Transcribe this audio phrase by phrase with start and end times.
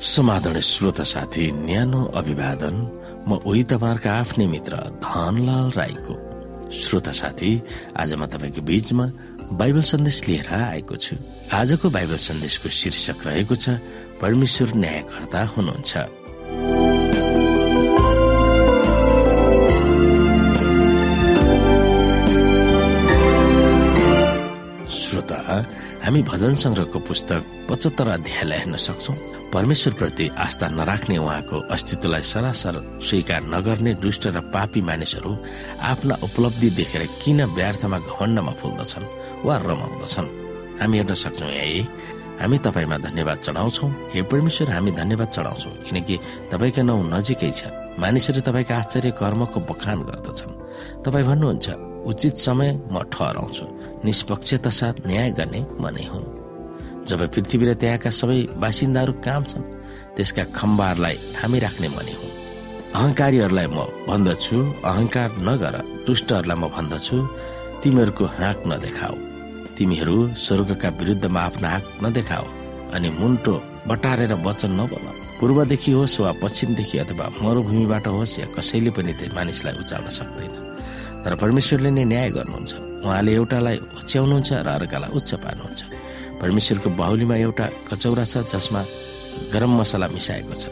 [0.00, 2.76] समाधान श्रोता साथी न्यानो अभिवादन।
[3.28, 6.14] म उही तपाईँहरूका आफ्नै मित्र धनलाल राईको।
[6.72, 7.50] श्रोता साथी
[8.00, 9.06] आज म तपाईँको बीचमा
[9.60, 11.16] बाइबल सन्देश लिएर आएको छु।
[11.52, 13.76] आजको बाइबल सन्देशको शीर्षक रहेको छ
[14.24, 15.92] परमेश्वर न्यायकर्ता हुनुहुन्छ।
[24.96, 25.38] श्रोता
[26.04, 32.76] हामी भजन संग्रहको पुस्तक पचहत्तर अध्यायलाई हेर्न सक्छौ। परमेश्वर प्रति आस्था नराख्ने उहाँको अस्तित्वलाई सरासर
[33.02, 35.32] स्वीकार नगर्ने दुष्ट र पापी मानिसहरू
[35.82, 39.06] आफ्ना उपलब्धि देखेर किन व्यर्थमा घमण्डमा फुल्दछन्
[39.44, 40.28] वा रमाउँदछन्?
[40.80, 41.80] हामी हेर्न सक्छौँ यही।
[42.40, 46.16] हामी तपाईँमा धन्यवाद चढाउँछौ हे परमेश्वर हामी धन्यवाद चढाउँछौ किनकि
[46.52, 50.58] तपाईँको नाउँ नजिकै छ मानिसहरू तपाईँका आश्चर्य कर्मको बखान गर्दछन्।
[51.04, 51.66] तपाईँ भन्नुहुन्छ
[52.06, 53.64] उचित समय म ठहराउँछु।
[54.06, 56.39] निष्पक्षता साथ न्याय गर्ने म नै हुँ
[57.08, 59.64] जब पृथ्वी र त्यहाँका सबै बासिन्दाहरू काम छन्
[60.16, 62.30] त्यसका खम्बाहरूलाई थामी राख्ने मनी हुँ।
[62.96, 64.56] अहंकारीहरूलाई म भन्दछु
[64.90, 65.74] अहंकार नगर
[66.06, 67.16] दुष्टहरूलाई म भन्दछु
[67.82, 69.16] तिमीहरूको हाँक नदेखाऊ।
[69.76, 72.46] तिमीहरू स्वर्गका विरुद्धमा आफ्नो हाँक नदेखाऊ
[72.94, 73.54] अनि मुन्टो
[73.88, 75.06] बटारेर वचन नबोल।
[75.40, 80.52] पूर्वदेखि होस् वा पश्चिमदेखि अथवा मरुभूमिबाट होस् या कसैले पनि त्यो मानिसलाई उचाल्न सक्दैन।
[81.24, 82.72] तर परमेश्वरले नै न्याय गर्नुहुन्छ।
[83.04, 85.80] उहाँले एउटालाई होच्याउनुहुन्छ र अर्कालाई उच्च पार्नुहुन्छ।
[86.40, 88.80] परमेश्वरको बाहुलीमा एउटा कचौरा छ जसमा
[89.52, 90.64] गरम मसला मिसाएको छ।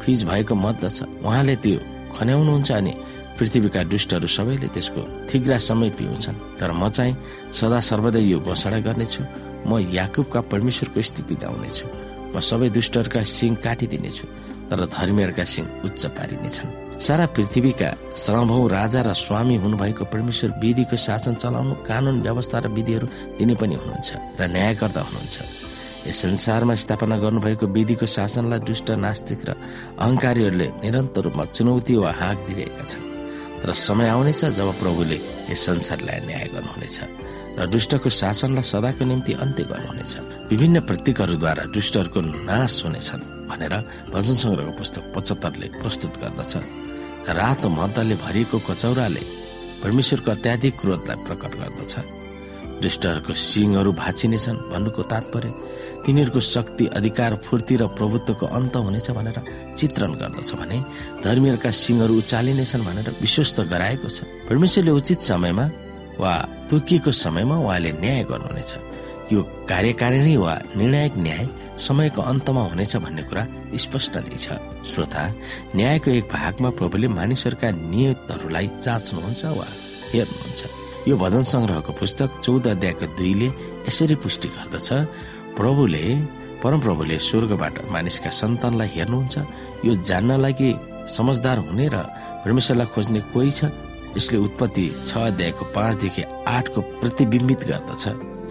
[0.00, 1.78] फ्रिज भएको मद्द छ। उहाँले त्यो
[2.14, 2.92] खन्याउनुहुन्छ अनि
[3.36, 7.16] पृथ्वीका दुष्टहरू सबैले त्यसको थिग्रा समय पिउँछन्। तर म चाहिँ
[7.52, 9.22] सदा सर्वदै यो घोषणा गर्नेछु।
[9.66, 11.86] म याकुबका परमेश्वरको स्थिति गाउनेछु।
[12.32, 14.26] म सबै दुष्टहरूका सिंह काटिदिनेछु।
[14.70, 21.34] तर धर्मीहरूका सिंह उच्च पारिनेछन्। सारा पृथ्वीका श्रमभौ राजा र स्वामी हुनुभएको परमेश्वर विधिको शासन
[21.36, 25.36] चलाउनु कानून व्यवस्था र विधिहरू दिने पनि हुनुहुन्छ र न्यायकर्ता हुनुहुन्छ।
[26.08, 29.50] यस संसारमा स्थापना गर्नुभएको विधिको शासनलाई दुष्ट नास्तिक र
[30.00, 33.04] अहंकारीहरूले निरन्तर रूपमा चुनौती वा हाँक दिइरहेका छन्।
[33.60, 35.18] तर समय आउनेछ जब प्रभुले
[35.52, 36.98] यस संसारलाई न्याय गर्नुहुनेछ
[37.60, 40.12] र दुष्टको शासनलाई सदाको निम्ति अन्त्य गर्नुहुनेछ।
[40.48, 43.74] विभिन्न प्रतीकहरूद्वारा दुष्टहरूको नाश हुनेछन् भनेर
[44.10, 46.54] भजन सङ्ग्रहको पुस्तक पचहत्तरले प्रस्तुत गर्दछ।
[47.28, 49.22] रातो मद्दले भरिएको कचौराले
[49.82, 51.94] परमेश्वरको अत्याधिक क्रोधलाई प्रकट गर्दछ।
[52.76, 55.50] दुष्टहरूको सिंहहरू भाँचिनेछन् भन्नुको तात्पर्य
[56.04, 59.38] तिनीहरूको शक्ति अधिकार फूर्ति र प्रभुत्वको अन्त हुनेछ भनेर
[59.78, 60.78] चित्रण गर्दछ भने
[61.24, 65.66] धर्मीहरूका सिंहहरू उचालिनेछन् भनेर विश्वस्त गराएको छ। परमेश्वरले उचित समयमा
[66.20, 66.32] वा
[66.70, 68.72] तोकिएको समयमा उहाँले न्याय गर्नुहुनेछ।
[69.32, 71.44] यो कार्यकारिणी वा निर्णायक न्याय
[71.78, 73.42] समयको अन्तमा हुनेछ भन्ने कुरा
[73.76, 74.56] स्पष्ट नै छ।
[74.86, 75.22] श्रोता
[75.76, 79.66] न्यायको एक भागमा प्रभुले मानिसहरूका नियतहरूलाई जाँच्नुहुन्छ वा
[80.12, 80.60] हेर्नुहुन्छ?
[81.08, 83.48] यो भजन संग्रहको पुस्तक चौध अध्यायको दुईले
[83.86, 84.88] यसरी पुष्टि गर्दछ
[85.56, 86.04] प्रभुले
[86.62, 89.36] परमप्रभुले स्वर्गबाट मानिसका सन्तानलाई हेर्नुहुन्छ।
[89.86, 90.68] यो जान्नलाई कि
[91.16, 91.96] समझदार हुने र
[92.44, 93.70] परमेश्वरलाई खोज्ने कोही छ?
[94.16, 98.04] यसले उत्पत्ति छ अध्यायको पाँचदेखि आठको प्रतिबिम्बित गर्दछ।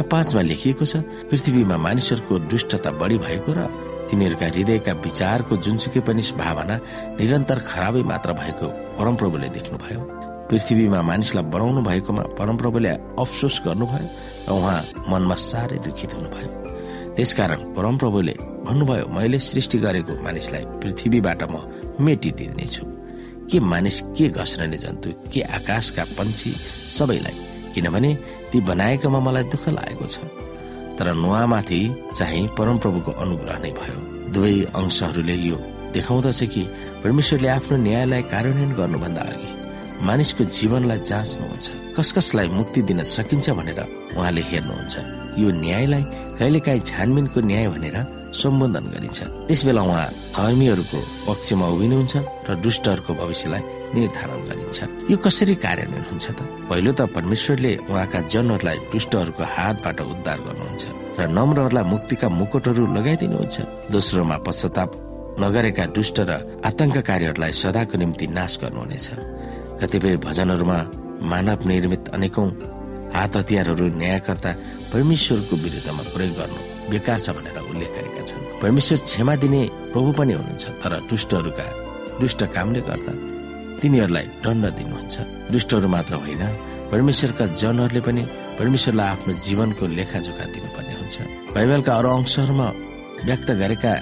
[0.00, 3.68] यहाँ पाँचमा लेखिएको छ पृथ्वीमा मानिसहरूको दुष्टता बढी भएको र
[4.08, 6.76] तिनीहरूका हृदयका विचारको जुनसुकै पनि भावना
[7.20, 8.66] निरन्तर खराबै मात्र भएको
[8.96, 10.00] परमप्रभुले देख्नुभयो।
[10.48, 12.88] पृथ्वीमा मानिसलाई बनाउनु भएकोमा परमप्रभुले
[13.20, 14.08] अफसोस गर्नुभयो
[14.48, 14.80] र उहाँ
[15.10, 16.48] मनमा साह्रै दुखित हुनुभयो।
[17.16, 18.34] त्यसकारण परमप्रभुले
[18.66, 21.54] भन्नुभयो मैले सृष्टि गरेको मानिसलाई पृथ्वीबाट म
[22.00, 22.84] मेटिदिनेछु।
[23.52, 26.50] के मानिस के घस्रने जन्तु के आकाशका पन्छी
[26.96, 28.10] सबैलाई किनभने
[28.50, 30.16] ती बनाएकोमा मलाई दुःख लागेको छ।
[30.98, 31.80] तर नुहामाथि
[32.12, 33.98] चाहिँ परमप्रभुको अनुग्रह नै भयो।
[34.32, 35.56] दुवै अंशहरूले यो
[35.94, 36.62] देखाउँदछ कि
[37.02, 39.48] परमेश्वरले आफ्नो न्यायलाई कार्यान्वयन गर्नुभन्दा अघि
[40.06, 41.66] मानिसको जीवनलाई जाँच्नुहुन्छ।
[41.96, 43.80] कस कसलाई मुक्ति दिन सकिन्छ भनेर
[44.16, 44.94] उहाँले हेर्नुहुन्छ।
[45.40, 46.02] यो न्यायलाई
[46.38, 47.96] कहिलेकाहीँ छानबिनको न्याय भनेर
[48.30, 50.06] सम्बोधन गरिन्छ। त्यस बेला उहाँ
[50.36, 52.14] धर्मीहरूको पक्षमा उभिनुहुन्छ
[52.48, 53.62] र दुष्टहरूको भविष्यलाई
[53.94, 54.78] निर्धारण गरिन्छ।
[55.10, 56.40] यो कसरी कार्यान्वयन हुन्छ त?
[56.70, 60.82] पहिलो त परमेश्वरले उहाँका जनहरूलाई दुष्टहरूको हातबाट उद्धार गर्नुहुन्छ
[61.18, 63.56] र नम्रहरूलाई मुक्तिका मुकुटहरू लगाइदिनुहुन्छ।
[63.90, 64.90] दोस्रोमा पश्चाताप
[65.42, 66.30] नगरेका दुष्ट र
[66.64, 69.06] आतंककारीहरूलाई सदाको निम्ति नाश गर्नुहुनेछ।
[69.80, 70.78] कतिपय भजनहरूमा
[71.30, 72.48] मानव निर्मित अनेकौं
[73.14, 74.50] हात हतियारहरू न्यायकर्ता
[74.92, 76.60] परमेश्वरको विरुद्धमा प्रयोग गर्नु
[76.90, 81.66] बेकार छ भनेर उल्लेख गरेका छन्। परमेश्वर क्षमा दिने प्रभु पनि हुनुहुन्छ तर दुष्टहरूका
[82.20, 83.12] दुष्ट कामले गर्दा
[83.80, 85.14] तिनीहरूलाई दण्ड दिनुहुन्छ।
[85.52, 86.42] दुष्टहरू मात्र होइन
[86.92, 88.22] परमेश्वरका जनहरूले पनि
[88.58, 91.16] परमेश्वरलाई आफ्नो जीवनको लेखाजोखा दिनुपर्ने हुन्छ।
[91.54, 92.68] बाइबलका अरू अंशहरूमा
[93.28, 93.92] व्यक्त गरेका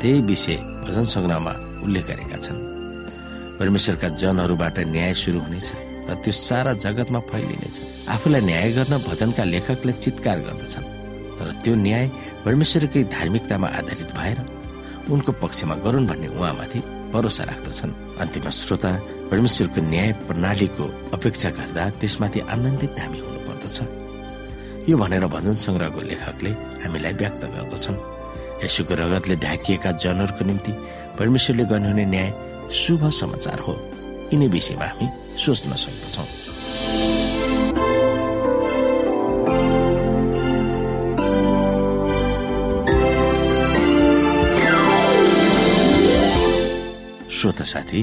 [0.00, 0.56] त्यही विषय
[0.86, 1.52] भजन सङ्ग्रहमा
[1.84, 2.58] उल्लेख गरेका छन्।
[3.58, 5.68] परमेश्वरका जनहरूबाट न्याय सुरु हुनेछ
[6.08, 7.76] र त्यो सारा जगतमा फैलिनेछ।
[8.08, 10.86] आफूलाई न्याय गर्न भजनका लेखकले चितकार गर्दछन्
[11.38, 12.04] तर त्यो न्याय
[12.44, 14.38] परमेश्वरकै धार्मिकतामा आधारित भएर
[15.12, 16.80] उनको पक्षमा गरून् भन्ने उहाँमाथि
[17.12, 18.90] भरोसा राख्दछन्। अन्तिम श्रोता
[19.30, 23.76] परमेश्वरको न्याय प्रणालीको अपेक्षा गर्दा त्यसमाथि आनन्दित हामी हुनुपर्दछ।
[24.88, 26.50] यो भनेर भजन संग्रहको लेखकले
[26.82, 27.96] हामीलाई व्यक्त गर्दछन्।
[28.64, 30.72] यसुको रगतले ढाकिएका जनहरूको निम्ति
[31.18, 32.28] परमेश्वरले गर्नुहुने न्याय
[32.72, 33.74] शुभ समाचार हो।
[34.32, 35.06] यिनै विषयमा हामी
[35.44, 36.28] सोच्न सक्दछौँ।
[47.38, 48.02] श्रोता साथी